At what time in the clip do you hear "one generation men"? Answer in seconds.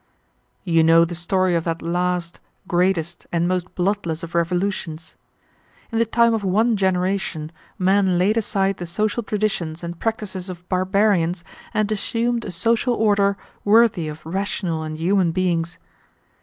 6.43-8.17